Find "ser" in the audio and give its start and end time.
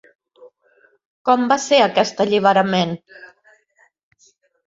1.65-1.81